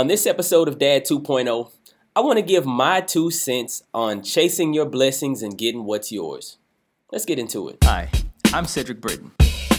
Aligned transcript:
On 0.00 0.06
this 0.06 0.26
episode 0.26 0.66
of 0.66 0.78
Dad 0.78 1.04
2.0, 1.04 1.70
I 2.16 2.20
want 2.20 2.38
to 2.38 2.42
give 2.42 2.64
my 2.64 3.02
two 3.02 3.30
cents 3.30 3.82
on 3.92 4.22
chasing 4.22 4.72
your 4.72 4.86
blessings 4.86 5.42
and 5.42 5.58
getting 5.58 5.84
what's 5.84 6.10
yours. 6.10 6.56
Let's 7.12 7.26
get 7.26 7.38
into 7.38 7.68
it. 7.68 7.76
Hi, 7.84 8.08
I'm 8.54 8.64
Cedric 8.64 9.02
Britton, 9.02 9.30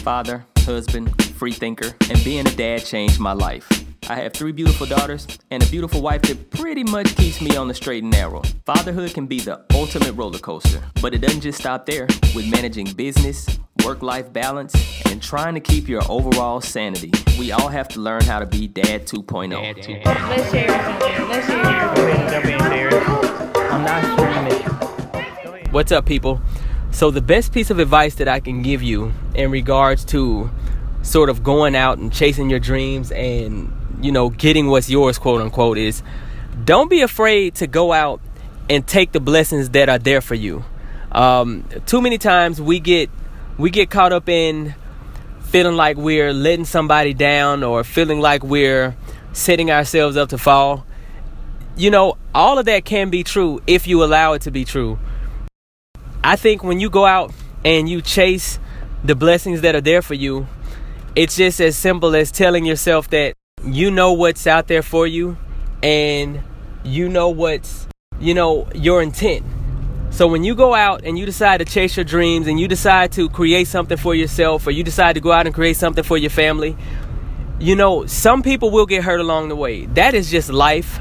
father, 0.04 0.46
husband, 0.58 1.20
free 1.34 1.50
thinker, 1.50 1.96
and 2.08 2.22
being 2.22 2.46
a 2.46 2.52
dad 2.52 2.84
changed 2.84 3.18
my 3.18 3.32
life. 3.32 3.68
I 4.08 4.14
have 4.14 4.32
three 4.32 4.52
beautiful 4.52 4.86
daughters 4.86 5.26
and 5.50 5.60
a 5.60 5.66
beautiful 5.66 6.00
wife 6.00 6.22
that 6.22 6.50
pretty 6.50 6.84
much 6.84 7.16
keeps 7.16 7.40
me 7.40 7.56
on 7.56 7.66
the 7.66 7.74
straight 7.74 8.04
and 8.04 8.12
narrow. 8.12 8.42
Fatherhood 8.64 9.14
can 9.14 9.26
be 9.26 9.40
the 9.40 9.64
ultimate 9.74 10.12
roller 10.12 10.38
coaster, 10.38 10.80
but 11.00 11.14
it 11.14 11.18
doesn't 11.18 11.40
just 11.40 11.58
stop 11.58 11.84
there. 11.84 12.06
With 12.32 12.48
managing 12.48 12.92
business, 12.92 13.58
work 13.84 14.02
life 14.02 14.32
balance, 14.32 14.74
and 15.06 15.22
trying 15.22 15.54
to 15.54 15.60
keep 15.60 15.88
your 15.88 16.02
overall 16.08 16.60
sanity, 16.60 17.12
we 17.38 17.52
all 17.52 17.68
have 17.68 17.88
to 17.88 18.00
learn 18.00 18.22
how 18.22 18.38
to 18.38 18.46
be 18.46 18.66
Dad 18.66 19.06
2.0. 19.06 19.50
Let's 20.04 20.50
share 20.50 20.68
something. 20.68 21.28
Let's 21.28 21.46
share. 21.46 21.62
I'm 23.70 23.84
not 23.84 24.02
streaming. 24.18 25.72
What's 25.72 25.92
up, 25.92 26.06
people? 26.06 26.40
So, 26.90 27.10
the 27.10 27.22
best 27.22 27.52
piece 27.52 27.70
of 27.70 27.78
advice 27.78 28.16
that 28.16 28.28
I 28.28 28.40
can 28.40 28.62
give 28.62 28.82
you 28.82 29.12
in 29.34 29.50
regards 29.50 30.04
to 30.06 30.50
sort 31.02 31.30
of 31.30 31.42
going 31.42 31.74
out 31.74 31.98
and 31.98 32.12
chasing 32.12 32.50
your 32.50 32.60
dreams 32.60 33.10
and 33.10 33.72
you 34.02 34.12
know, 34.12 34.30
getting 34.30 34.66
what's 34.66 34.90
yours, 34.90 35.18
quote 35.18 35.40
unquote, 35.40 35.78
is 35.78 36.02
don't 36.64 36.90
be 36.90 37.00
afraid 37.00 37.54
to 37.56 37.66
go 37.66 37.92
out 37.92 38.20
and 38.68 38.86
take 38.86 39.12
the 39.12 39.20
blessings 39.20 39.70
that 39.70 39.88
are 39.88 39.98
there 39.98 40.20
for 40.20 40.34
you. 40.34 40.64
Um, 41.12 41.64
too 41.86 42.00
many 42.00 42.18
times 42.18 42.60
we 42.60 42.80
get 42.80 43.10
we 43.58 43.70
get 43.70 43.90
caught 43.90 44.12
up 44.12 44.28
in 44.28 44.74
feeling 45.42 45.76
like 45.76 45.96
we're 45.96 46.32
letting 46.32 46.64
somebody 46.64 47.12
down 47.12 47.62
or 47.62 47.84
feeling 47.84 48.20
like 48.20 48.42
we're 48.42 48.96
setting 49.32 49.70
ourselves 49.70 50.16
up 50.16 50.30
to 50.30 50.38
fall. 50.38 50.86
You 51.76 51.90
know, 51.90 52.16
all 52.34 52.58
of 52.58 52.64
that 52.66 52.84
can 52.84 53.10
be 53.10 53.22
true 53.22 53.60
if 53.66 53.86
you 53.86 54.02
allow 54.02 54.32
it 54.32 54.42
to 54.42 54.50
be 54.50 54.64
true. 54.64 54.98
I 56.24 56.36
think 56.36 56.62
when 56.62 56.80
you 56.80 56.88
go 56.88 57.04
out 57.04 57.32
and 57.64 57.88
you 57.88 58.00
chase 58.00 58.58
the 59.04 59.14
blessings 59.14 59.60
that 59.62 59.74
are 59.74 59.80
there 59.80 60.02
for 60.02 60.14
you, 60.14 60.46
it's 61.14 61.36
just 61.36 61.60
as 61.60 61.76
simple 61.76 62.14
as 62.16 62.30
telling 62.30 62.64
yourself 62.64 63.10
that 63.10 63.34
you 63.64 63.90
know 63.90 64.12
what's 64.12 64.46
out 64.46 64.68
there 64.68 64.82
for 64.82 65.06
you 65.06 65.36
and 65.82 66.42
you 66.84 67.08
know 67.08 67.28
what's 67.28 67.86
you 68.18 68.34
know 68.34 68.68
your 68.74 69.02
intent 69.02 69.44
so 70.12 70.28
when 70.28 70.44
you 70.44 70.54
go 70.54 70.74
out 70.74 71.02
and 71.04 71.18
you 71.18 71.26
decide 71.26 71.58
to 71.58 71.64
chase 71.64 71.96
your 71.96 72.04
dreams 72.04 72.46
and 72.46 72.60
you 72.60 72.68
decide 72.68 73.10
to 73.12 73.28
create 73.28 73.66
something 73.66 73.96
for 73.96 74.14
yourself 74.14 74.66
or 74.66 74.70
you 74.70 74.84
decide 74.84 75.14
to 75.14 75.20
go 75.20 75.32
out 75.32 75.46
and 75.46 75.54
create 75.54 75.76
something 75.76 76.04
for 76.04 76.16
your 76.16 76.30
family 76.30 76.76
you 77.62 77.76
know 77.76 78.04
some 78.06 78.42
people 78.42 78.70
will 78.70 78.86
get 78.86 79.04
hurt 79.04 79.20
along 79.20 79.48
the 79.48 79.56
way. 79.56 79.86
That 79.86 80.14
is 80.14 80.30
just 80.30 80.50
life 80.50 80.98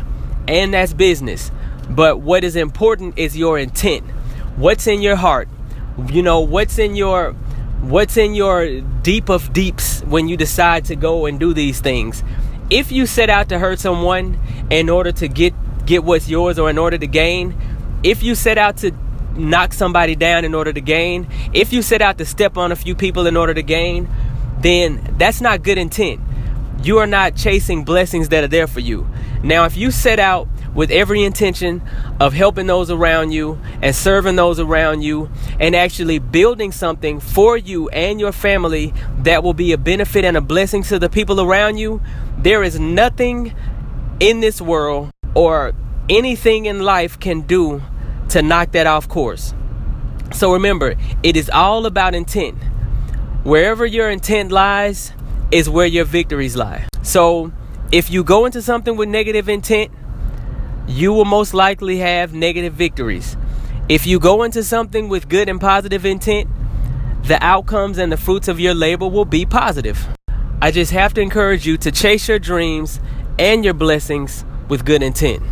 and 0.48 0.74
that's 0.74 0.94
business. 0.94 1.52
But 1.90 2.22
what 2.22 2.44
is 2.44 2.56
important 2.56 3.18
is 3.18 3.36
your 3.36 3.58
intent. 3.58 4.06
What's 4.58 4.86
in 4.86 5.02
your 5.02 5.16
heart? 5.16 5.50
You 6.08 6.22
know 6.22 6.42
what's 6.42 6.78
in 6.78 6.96
your 6.96 7.34
what's 7.82 8.16
in 8.16 8.36
your 8.36 8.82
deep 9.02 9.30
of 9.30 9.52
deeps 9.54 10.02
when 10.02 10.30
you 10.30 10.38
decide 10.38 10.86
to 10.86 10.96
go 10.96 11.26
and 11.26 11.40
do 11.40 11.54
these 11.54 11.82
things? 11.82 12.24
If 12.70 12.92
you 12.92 13.08
set 13.08 13.30
out 13.32 13.50
to 13.50 13.58
hurt 13.58 13.80
someone 13.80 14.40
in 14.70 14.88
order 14.88 15.12
to 15.14 15.28
get 15.28 15.56
get 15.88 16.04
what's 16.04 16.30
yours 16.30 16.60
or 16.60 16.70
in 16.70 16.78
order 16.78 17.00
to 17.00 17.08
gain, 17.08 17.58
if 18.04 18.22
you 18.22 18.36
set 18.36 18.60
out 18.60 18.78
to 18.78 18.92
knock 19.36 19.74
somebody 19.74 20.16
down 20.16 20.46
in 20.46 20.54
order 20.54 20.74
to 20.74 20.82
gain, 20.82 21.28
if 21.54 21.74
you 21.74 21.82
set 21.82 22.02
out 22.02 22.18
to 22.18 22.26
step 22.26 22.58
on 22.58 22.72
a 22.72 22.76
few 22.76 22.96
people 22.96 23.28
in 23.28 23.38
order 23.38 23.54
to 23.54 23.64
gain, 23.64 24.10
then 24.60 25.16
that's 25.18 25.42
not 25.42 25.64
good 25.64 25.78
intent. 25.78 26.22
You 26.84 26.98
are 26.98 27.08
not 27.08 27.36
chasing 27.36 27.84
blessings 27.84 28.30
that 28.30 28.44
are 28.44 28.48
there 28.48 28.68
for 28.68 28.80
you. 28.80 29.08
Now, 29.44 29.66
if 29.66 29.78
you 29.78 29.92
set 29.92 30.20
out 30.20 30.48
with 30.74 30.90
every 30.90 31.24
intention 31.24 31.82
of 32.20 32.34
helping 32.34 32.68
those 32.68 32.90
around 32.90 33.32
you 33.32 33.60
and 33.82 33.96
serving 33.96 34.36
those 34.36 34.60
around 34.60 35.02
you 35.02 35.30
and 35.60 35.76
actually 35.76 36.20
building 36.20 36.72
something 36.72 37.20
for 37.20 37.58
you 37.58 37.90
and 37.90 38.20
your 38.20 38.32
family 38.32 38.94
that 39.20 39.44
will 39.44 39.54
be 39.54 39.74
a 39.74 39.78
benefit 39.78 40.24
and 40.24 40.38
a 40.38 40.42
blessing 40.42 40.84
to 40.84 40.98
the 40.98 41.10
people 41.10 41.42
around 41.42 41.78
you, 41.78 42.02
there 42.38 42.64
is 42.64 42.80
nothing 42.80 43.54
in 44.20 44.40
this 44.40 44.62
world 44.62 45.12
or 45.36 45.74
anything 46.10 46.66
in 46.66 46.82
life 46.82 47.20
can 47.20 47.42
do 47.42 47.82
to 48.32 48.42
knock 48.42 48.72
that 48.72 48.88
off 48.88 49.08
course. 49.08 49.54
So 50.34 50.54
remember, 50.54 50.96
it 51.24 51.36
is 51.36 51.50
all 51.50 51.86
about 51.86 52.16
intent. 52.16 52.58
Wherever 53.44 53.86
your 53.86 54.10
intent 54.10 54.52
lies 54.52 55.14
is 55.52 55.70
where 55.70 55.86
your 55.86 56.06
victories 56.06 56.56
lie. 56.56 56.88
So 57.02 57.52
if 57.92 58.10
you 58.10 58.24
go 58.24 58.46
into 58.46 58.62
something 58.62 58.96
with 58.96 59.10
negative 59.10 59.50
intent, 59.50 59.92
you 60.88 61.12
will 61.12 61.26
most 61.26 61.54
likely 61.54 61.98
have 61.98 62.34
negative 62.34 62.74
victories. 62.74 63.36
If 63.90 64.08
you 64.08 64.20
go 64.20 64.44
into 64.44 64.64
something 64.64 65.10
with 65.10 65.28
good 65.28 65.50
and 65.50 65.60
positive 65.60 66.06
intent, 66.06 66.50
the 67.24 67.44
outcomes 67.44 67.98
and 67.98 68.12
the 68.12 68.18
fruits 68.18 68.48
of 68.48 68.60
your 68.60 68.74
labor 68.74 69.08
will 69.08 69.26
be 69.26 69.46
positive. 69.46 70.08
I 70.62 70.72
just 70.72 70.92
have 70.92 71.14
to 71.16 71.22
encourage 71.22 71.68
you 71.68 71.78
to 71.78 71.92
chase 71.92 72.30
your 72.30 72.40
dreams 72.40 73.02
and 73.38 73.66
your 73.66 73.74
blessings 73.74 74.46
with 74.70 74.86
good 74.86 75.04
intent. 75.04 75.44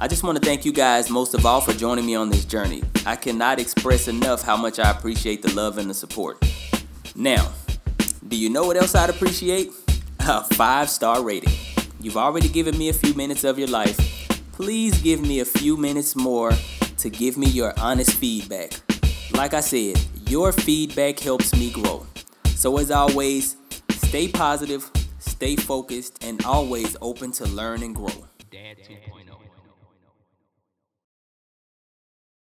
I 0.00 0.06
just 0.06 0.22
want 0.22 0.38
to 0.40 0.44
thank 0.44 0.64
you 0.64 0.70
guys 0.70 1.10
most 1.10 1.34
of 1.34 1.44
all 1.44 1.60
for 1.60 1.72
joining 1.72 2.06
me 2.06 2.14
on 2.14 2.30
this 2.30 2.44
journey. 2.44 2.84
I 3.04 3.16
cannot 3.16 3.58
express 3.58 4.06
enough 4.06 4.42
how 4.42 4.56
much 4.56 4.78
I 4.78 4.92
appreciate 4.92 5.42
the 5.42 5.52
love 5.54 5.76
and 5.76 5.90
the 5.90 5.94
support. 5.94 6.40
Now, 7.16 7.50
do 8.28 8.36
you 8.36 8.48
know 8.48 8.64
what 8.64 8.76
else 8.76 8.94
I'd 8.94 9.10
appreciate? 9.10 9.72
A 10.20 10.44
five 10.54 10.88
star 10.88 11.20
rating. 11.24 11.52
You've 12.00 12.16
already 12.16 12.48
given 12.48 12.78
me 12.78 12.90
a 12.90 12.92
few 12.92 13.12
minutes 13.14 13.42
of 13.42 13.58
your 13.58 13.66
life. 13.66 13.98
Please 14.52 15.02
give 15.02 15.20
me 15.20 15.40
a 15.40 15.44
few 15.44 15.76
minutes 15.76 16.14
more 16.14 16.52
to 16.98 17.10
give 17.10 17.36
me 17.36 17.48
your 17.48 17.74
honest 17.76 18.12
feedback. 18.12 18.74
Like 19.32 19.52
I 19.52 19.60
said, 19.60 19.98
your 20.28 20.52
feedback 20.52 21.18
helps 21.18 21.52
me 21.56 21.72
grow. 21.72 22.06
So, 22.54 22.78
as 22.78 22.92
always, 22.92 23.56
stay 23.90 24.28
positive, 24.28 24.88
stay 25.18 25.56
focused, 25.56 26.22
and 26.22 26.44
always 26.44 26.96
open 27.00 27.32
to 27.32 27.46
learn 27.46 27.82
and 27.82 27.96
grow. 27.96 28.26
Dad 28.50 28.76
2.0. 28.78 29.27